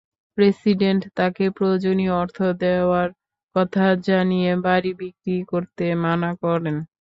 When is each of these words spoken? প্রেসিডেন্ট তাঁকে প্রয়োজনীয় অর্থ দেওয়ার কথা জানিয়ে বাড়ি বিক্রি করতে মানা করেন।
প্রেসিডেন্ট 0.37 1.03
তাঁকে 1.15 1.45
প্রয়োজনীয় 1.57 2.13
অর্থ 2.21 2.37
দেওয়ার 2.61 3.09
কথা 3.55 3.85
জানিয়ে 4.07 4.51
বাড়ি 4.65 4.91
বিক্রি 5.01 5.37
করতে 5.51 5.85
মানা 6.03 6.31
করেন। 6.43 6.77